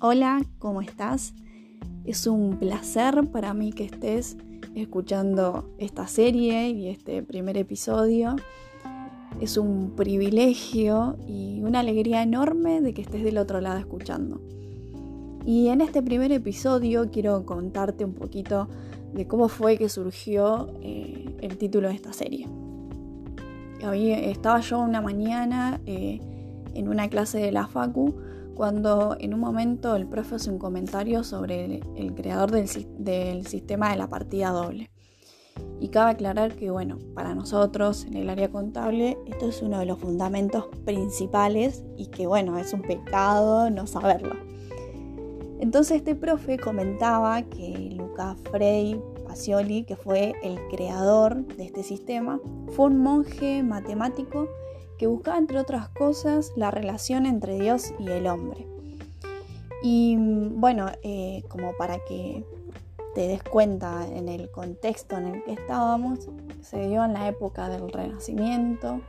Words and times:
Hola, 0.00 0.42
¿cómo 0.60 0.80
estás? 0.80 1.34
Es 2.04 2.28
un 2.28 2.58
placer 2.58 3.26
para 3.32 3.52
mí 3.52 3.72
que 3.72 3.82
estés 3.84 4.36
escuchando 4.76 5.74
esta 5.78 6.06
serie 6.06 6.68
y 6.68 6.86
este 6.86 7.20
primer 7.24 7.56
episodio. 7.56 8.36
Es 9.40 9.56
un 9.56 9.96
privilegio 9.96 11.16
y 11.26 11.62
una 11.64 11.80
alegría 11.80 12.22
enorme 12.22 12.80
de 12.80 12.94
que 12.94 13.02
estés 13.02 13.24
del 13.24 13.38
otro 13.38 13.60
lado 13.60 13.80
escuchando. 13.80 14.40
Y 15.44 15.66
en 15.66 15.80
este 15.80 16.00
primer 16.00 16.30
episodio 16.30 17.10
quiero 17.10 17.44
contarte 17.44 18.04
un 18.04 18.14
poquito 18.14 18.68
de 19.12 19.26
cómo 19.26 19.48
fue 19.48 19.78
que 19.78 19.88
surgió 19.88 20.68
eh, 20.80 21.34
el 21.40 21.58
título 21.58 21.88
de 21.88 21.94
esta 21.94 22.12
serie. 22.12 22.46
estaba 23.82 24.60
yo 24.60 24.78
una 24.78 25.00
mañana 25.00 25.80
eh, 25.86 26.20
en 26.74 26.88
una 26.88 27.08
clase 27.08 27.38
de 27.38 27.50
la 27.50 27.66
Facu 27.66 28.14
cuando 28.58 29.16
en 29.20 29.34
un 29.34 29.38
momento 29.38 29.94
el 29.94 30.08
profe 30.08 30.34
hace 30.34 30.50
un 30.50 30.58
comentario 30.58 31.22
sobre 31.22 31.80
el, 31.94 32.14
creador 32.16 32.50
del, 32.50 32.68
del, 32.98 33.46
sistema 33.46 33.92
de 33.92 33.96
la 33.96 34.08
partida 34.08 34.50
doble. 34.50 34.90
Y 35.78 35.90
cabe 35.90 36.10
aclarar 36.10 36.56
que, 36.56 36.68
bueno, 36.68 36.98
para 37.14 37.36
nosotros 37.36 38.04
en 38.04 38.14
el 38.14 38.28
área 38.28 38.50
contable 38.50 39.16
esto 39.26 39.48
es 39.48 39.62
uno 39.62 39.78
de 39.78 39.86
los 39.86 40.00
fundamentos 40.00 40.66
principales 40.84 41.84
y 41.96 42.06
que, 42.06 42.26
bueno, 42.26 42.58
es 42.58 42.72
un 42.72 42.82
pecado 42.82 43.70
no 43.70 43.86
saberlo. 43.86 44.34
Entonces 45.60 45.98
este 45.98 46.16
profe 46.16 46.58
comentaba 46.58 47.42
que 47.42 47.94
Luca 47.96 48.34
Frey 48.50 49.00
Pacioli, 49.24 49.84
que 49.84 49.94
fue 49.94 50.34
el 50.42 50.58
creador 50.68 51.46
de 51.46 51.64
este 51.64 51.84
sistema, 51.84 52.40
fue 52.72 52.86
un 52.86 52.98
monje 52.98 53.62
matemático 53.62 54.48
que 54.98 55.06
buscaba, 55.06 55.38
entre 55.38 55.58
otras 55.58 55.88
cosas, 55.88 56.52
la 56.56 56.70
relación 56.70 57.24
entre 57.24 57.58
Dios 57.58 57.94
y 57.98 58.08
el 58.08 58.26
hombre. 58.26 58.66
Y 59.82 60.16
bueno, 60.16 60.86
eh, 61.02 61.44
como 61.48 61.72
para 61.78 61.98
que 62.04 62.44
te 63.14 63.28
des 63.28 63.42
cuenta 63.42 64.06
en 64.12 64.28
el 64.28 64.50
contexto 64.50 65.16
en 65.16 65.26
el 65.28 65.44
que 65.44 65.52
estábamos, 65.52 66.28
se 66.60 66.88
dio 66.88 67.04
en 67.04 67.12
la 67.12 67.28
época 67.28 67.68
del 67.68 67.90
Renacimiento. 67.90 69.00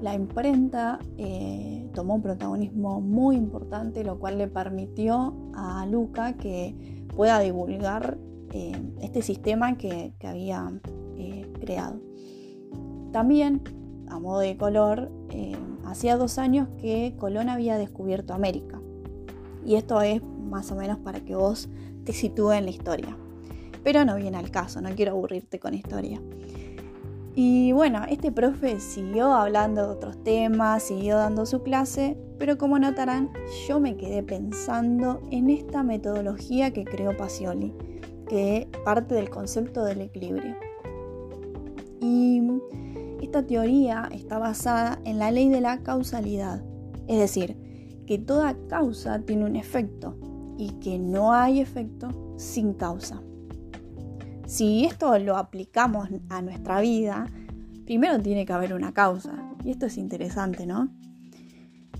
La 0.00 0.14
imprenta 0.14 1.00
eh, 1.16 1.88
tomó 1.92 2.16
un 2.16 2.22
protagonismo 2.22 3.00
muy 3.00 3.36
importante, 3.36 4.04
lo 4.04 4.18
cual 4.18 4.38
le 4.38 4.46
permitió 4.46 5.34
a 5.54 5.86
Luca 5.86 6.34
que 6.34 7.04
pueda 7.16 7.40
divulgar 7.40 8.18
eh, 8.52 8.72
este 9.00 9.22
sistema 9.22 9.76
que, 9.76 10.14
que 10.18 10.26
había 10.26 10.72
creado. 11.60 11.98
También 13.10 13.62
a 14.08 14.18
modo 14.18 14.40
de 14.40 14.56
color, 14.56 15.10
eh, 15.36 15.54
hacía 15.84 16.16
dos 16.16 16.38
años 16.38 16.66
que 16.80 17.14
Colón 17.18 17.50
había 17.50 17.76
descubierto 17.76 18.32
América. 18.32 18.80
Y 19.66 19.74
esto 19.74 20.00
es 20.00 20.22
más 20.22 20.72
o 20.72 20.76
menos 20.76 20.98
para 20.98 21.20
que 21.20 21.36
vos 21.36 21.68
te 22.04 22.14
sitúes 22.14 22.58
en 22.58 22.64
la 22.64 22.70
historia. 22.70 23.18
Pero 23.84 24.06
no 24.06 24.16
viene 24.16 24.38
al 24.38 24.50
caso, 24.50 24.80
no 24.80 24.88
quiero 24.94 25.12
aburrirte 25.12 25.60
con 25.60 25.74
historia. 25.74 26.22
Y 27.34 27.72
bueno, 27.72 28.04
este 28.08 28.32
profe 28.32 28.80
siguió 28.80 29.30
hablando 29.34 29.82
de 29.86 29.92
otros 29.92 30.24
temas, 30.24 30.84
siguió 30.84 31.18
dando 31.18 31.44
su 31.44 31.62
clase, 31.62 32.16
pero 32.38 32.56
como 32.56 32.78
notarán, 32.78 33.30
yo 33.68 33.78
me 33.78 33.98
quedé 33.98 34.22
pensando 34.22 35.20
en 35.30 35.50
esta 35.50 35.82
metodología 35.82 36.72
que 36.72 36.84
creó 36.84 37.14
Pacioli, 37.14 37.74
que 38.26 38.68
parte 38.86 39.14
del 39.14 39.28
concepto 39.28 39.84
del 39.84 40.00
equilibrio. 40.00 40.56
Y 42.00 42.40
esta 43.36 43.48
teoría 43.48 44.08
está 44.12 44.38
basada 44.38 44.98
en 45.04 45.18
la 45.18 45.30
ley 45.30 45.50
de 45.50 45.60
la 45.60 45.82
causalidad, 45.82 46.64
es 47.06 47.18
decir, 47.18 47.54
que 48.06 48.16
toda 48.16 48.56
causa 48.66 49.20
tiene 49.20 49.44
un 49.44 49.56
efecto 49.56 50.16
y 50.56 50.70
que 50.80 50.98
no 50.98 51.34
hay 51.34 51.60
efecto 51.60 52.34
sin 52.38 52.72
causa. 52.72 53.20
Si 54.46 54.86
esto 54.86 55.18
lo 55.18 55.36
aplicamos 55.36 56.08
a 56.30 56.40
nuestra 56.40 56.80
vida, 56.80 57.26
primero 57.84 58.18
tiene 58.22 58.46
que 58.46 58.54
haber 58.54 58.72
una 58.72 58.94
causa. 58.94 59.54
Y 59.62 59.70
esto 59.72 59.84
es 59.84 59.98
interesante, 59.98 60.64
¿no? 60.64 60.88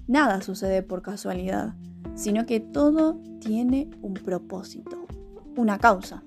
Nada 0.07 0.41
sucede 0.41 0.83
por 0.83 1.03
casualidad, 1.03 1.75
sino 2.15 2.47
que 2.47 2.61
todo 2.61 3.21
tiene 3.41 3.91
un 4.01 4.15
propósito, 4.15 5.07
una 5.55 5.77
causa. 5.77 6.23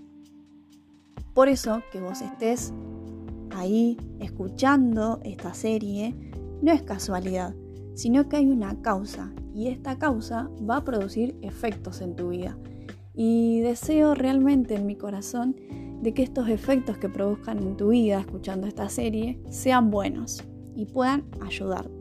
Por 1.34 1.48
eso 1.48 1.82
que 1.92 2.00
vos 2.00 2.22
estés 2.22 2.74
ahí 3.60 3.98
escuchando 4.20 5.20
esta 5.24 5.54
serie 5.54 6.16
no 6.62 6.72
es 6.72 6.82
casualidad, 6.82 7.54
sino 7.94 8.28
que 8.28 8.38
hay 8.38 8.48
una 8.48 8.82
causa 8.82 9.34
y 9.54 9.68
esta 9.68 9.98
causa 9.98 10.50
va 10.68 10.78
a 10.78 10.84
producir 10.84 11.38
efectos 11.42 12.02
en 12.02 12.16
tu 12.16 12.30
vida. 12.30 12.58
Y 13.14 13.60
deseo 13.60 14.16
realmente 14.16 14.76
en 14.76 14.86
mi 14.86 14.96
corazón 14.96 15.56
de 16.02 16.14
que 16.14 16.24
estos 16.24 16.48
efectos 16.48 16.98
que 16.98 17.10
produzcan 17.10 17.60
en 17.60 17.76
tu 17.76 17.90
vida 17.90 18.22
escuchando 18.22 18.68
esta 18.68 18.88
serie 18.88 19.42
sean 19.50 19.92
buenos 19.92 20.44
y 20.76 20.86
puedan 20.86 21.26
ayudarte. 21.42 21.99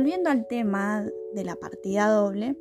Volviendo 0.00 0.30
al 0.30 0.46
tema 0.46 1.04
de 1.34 1.44
la 1.44 1.56
partida 1.56 2.08
doble, 2.08 2.56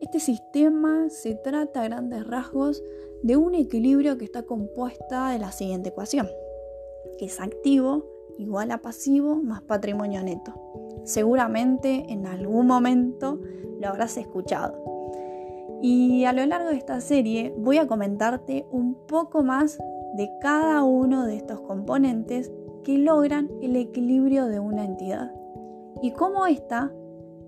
este 0.00 0.20
sistema 0.20 1.10
se 1.10 1.34
trata 1.34 1.80
a 1.80 1.88
grandes 1.88 2.24
rasgos 2.24 2.80
de 3.24 3.36
un 3.36 3.56
equilibrio 3.56 4.16
que 4.18 4.24
está 4.24 4.44
compuesta 4.44 5.30
de 5.30 5.40
la 5.40 5.50
siguiente 5.50 5.88
ecuación, 5.88 6.28
que 7.18 7.24
es 7.24 7.40
activo 7.40 8.06
igual 8.38 8.70
a 8.70 8.78
pasivo 8.78 9.34
más 9.34 9.62
patrimonio 9.62 10.22
neto. 10.22 10.54
Seguramente 11.02 12.04
en 12.08 12.24
algún 12.24 12.68
momento 12.68 13.40
lo 13.80 13.88
habrás 13.88 14.16
escuchado. 14.16 14.80
Y 15.82 16.24
a 16.24 16.32
lo 16.32 16.46
largo 16.46 16.68
de 16.68 16.76
esta 16.76 17.00
serie 17.00 17.52
voy 17.58 17.78
a 17.78 17.88
comentarte 17.88 18.64
un 18.70 18.94
poco 19.08 19.42
más 19.42 19.76
de 20.16 20.30
cada 20.40 20.84
uno 20.84 21.26
de 21.26 21.34
estos 21.34 21.60
componentes 21.62 22.52
que 22.84 22.96
logran 22.96 23.50
el 23.60 23.74
equilibrio 23.74 24.46
de 24.46 24.60
una 24.60 24.84
entidad 24.84 25.32
y 26.04 26.10
cómo 26.12 26.46
esta 26.46 26.92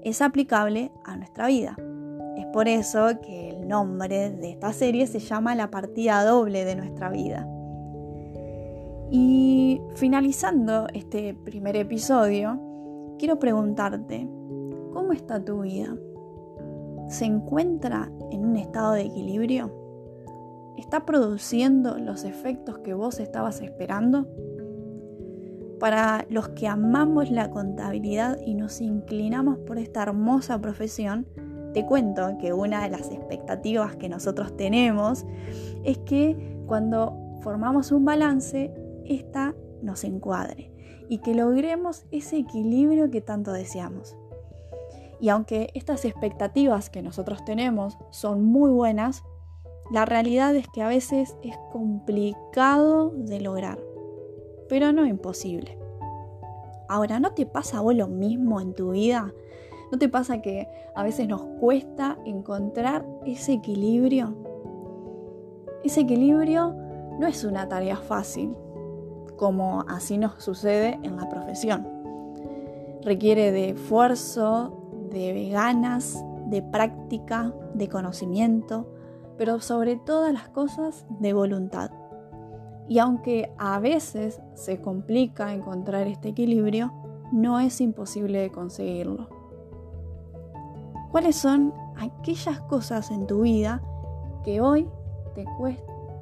es 0.02 0.22
aplicable 0.22 0.90
a 1.04 1.14
nuestra 1.18 1.46
vida. 1.48 1.76
Es 2.38 2.46
por 2.54 2.68
eso 2.68 3.08
que 3.20 3.50
el 3.50 3.68
nombre 3.68 4.30
de 4.30 4.48
esta 4.48 4.72
serie 4.72 5.06
se 5.06 5.18
llama 5.18 5.54
La 5.54 5.70
partida 5.70 6.24
doble 6.24 6.64
de 6.64 6.74
nuestra 6.74 7.10
vida. 7.10 7.46
Y 9.10 9.82
finalizando 9.96 10.86
este 10.94 11.34
primer 11.34 11.76
episodio, 11.76 12.58
quiero 13.18 13.38
preguntarte, 13.38 14.26
¿cómo 14.94 15.12
está 15.12 15.44
tu 15.44 15.60
vida? 15.60 15.94
¿Se 17.10 17.26
encuentra 17.26 18.10
en 18.30 18.46
un 18.46 18.56
estado 18.56 18.92
de 18.92 19.02
equilibrio? 19.02 19.70
¿Está 20.78 21.04
produciendo 21.04 21.98
los 21.98 22.24
efectos 22.24 22.78
que 22.78 22.94
vos 22.94 23.20
estabas 23.20 23.60
esperando? 23.60 24.26
Para 25.80 26.24
los 26.30 26.48
que 26.50 26.68
amamos 26.68 27.30
la 27.30 27.50
contabilidad 27.50 28.38
y 28.44 28.54
nos 28.54 28.80
inclinamos 28.80 29.58
por 29.58 29.78
esta 29.78 30.02
hermosa 30.02 30.58
profesión, 30.60 31.26
te 31.74 31.84
cuento 31.84 32.38
que 32.40 32.54
una 32.54 32.82
de 32.82 32.88
las 32.88 33.10
expectativas 33.10 33.96
que 33.96 34.08
nosotros 34.08 34.56
tenemos 34.56 35.26
es 35.84 35.98
que 35.98 36.56
cuando 36.66 37.18
formamos 37.42 37.92
un 37.92 38.06
balance, 38.06 38.72
esta 39.04 39.54
nos 39.82 40.02
encuadre 40.04 40.72
y 41.08 41.18
que 41.18 41.34
logremos 41.34 42.06
ese 42.10 42.38
equilibrio 42.38 43.10
que 43.10 43.20
tanto 43.20 43.52
deseamos. 43.52 44.16
Y 45.20 45.28
aunque 45.28 45.68
estas 45.74 46.04
expectativas 46.06 46.88
que 46.88 47.02
nosotros 47.02 47.44
tenemos 47.44 47.98
son 48.10 48.44
muy 48.44 48.70
buenas, 48.70 49.22
la 49.92 50.06
realidad 50.06 50.56
es 50.56 50.66
que 50.68 50.82
a 50.82 50.88
veces 50.88 51.36
es 51.42 51.56
complicado 51.70 53.10
de 53.10 53.40
lograr 53.40 53.78
pero 54.68 54.92
no 54.92 55.06
imposible. 55.06 55.78
Ahora, 56.88 57.20
¿no 57.20 57.32
te 57.32 57.46
pasa 57.46 57.78
a 57.78 57.80
vos 57.80 57.94
lo 57.94 58.08
mismo 58.08 58.60
en 58.60 58.74
tu 58.74 58.90
vida? 58.90 59.32
¿No 59.90 59.98
te 59.98 60.08
pasa 60.08 60.42
que 60.42 60.68
a 60.94 61.02
veces 61.02 61.28
nos 61.28 61.42
cuesta 61.60 62.18
encontrar 62.24 63.06
ese 63.24 63.54
equilibrio? 63.54 64.34
Ese 65.84 66.00
equilibrio 66.00 66.74
no 67.18 67.26
es 67.26 67.44
una 67.44 67.68
tarea 67.68 67.96
fácil, 67.96 68.54
como 69.36 69.84
así 69.88 70.18
nos 70.18 70.42
sucede 70.42 70.98
en 71.02 71.16
la 71.16 71.28
profesión. 71.28 71.86
Requiere 73.02 73.52
de 73.52 73.70
esfuerzo, 73.70 74.76
de 75.10 75.48
ganas, 75.50 76.24
de 76.46 76.62
práctica, 76.62 77.52
de 77.74 77.88
conocimiento, 77.88 78.86
pero 79.36 79.60
sobre 79.60 79.96
todas 79.96 80.32
las 80.32 80.48
cosas 80.48 81.06
de 81.20 81.32
voluntad. 81.32 81.90
Y 82.88 82.98
aunque 82.98 83.52
a 83.58 83.78
veces 83.80 84.40
se 84.54 84.80
complica 84.80 85.52
encontrar 85.52 86.06
este 86.06 86.28
equilibrio, 86.28 86.92
no 87.32 87.58
es 87.58 87.80
imposible 87.80 88.38
de 88.40 88.50
conseguirlo. 88.50 89.28
¿Cuáles 91.10 91.36
son 91.36 91.72
aquellas 91.96 92.60
cosas 92.62 93.10
en 93.10 93.26
tu 93.26 93.42
vida 93.42 93.82
que 94.44 94.60
hoy 94.60 94.86
te, 95.34 95.44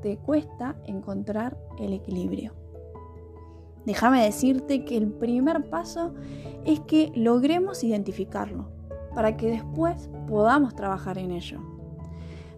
te 0.02 0.16
cuesta 0.18 0.76
encontrar 0.86 1.56
el 1.78 1.92
equilibrio. 1.92 2.52
Déjame 3.84 4.24
decirte 4.24 4.84
que 4.84 4.96
el 4.96 5.12
primer 5.12 5.68
paso 5.68 6.14
es 6.64 6.80
que 6.80 7.12
logremos 7.14 7.84
identificarlo 7.84 8.68
para 9.14 9.36
que 9.36 9.50
después 9.50 10.08
podamos 10.26 10.74
trabajar 10.74 11.18
en 11.18 11.32
ello. 11.32 11.60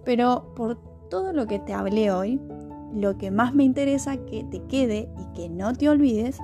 Pero 0.05 0.55
por 0.55 0.79
todo 1.09 1.33
lo 1.33 1.47
que 1.47 1.59
te 1.59 1.75
hablé 1.75 2.13
hoy, 2.13 2.41
lo 2.95 3.19
que 3.19 3.31
más 3.31 3.55
me 3.55 3.65
interesa 3.65 4.17
que 4.17 4.45
te 4.45 4.63
quede 4.65 5.09
y 5.19 5.35
que 5.35 5.49
no 5.49 5.73
te 5.75 5.89
olvides 5.89 6.39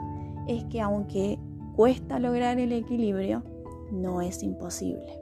es 0.49 0.65
que 0.65 0.81
aunque 0.81 1.39
cuesta 1.75 2.19
lograr 2.19 2.59
el 2.59 2.73
equilibrio, 2.73 3.43
no 3.91 4.21
es 4.21 4.43
imposible. 4.43 5.22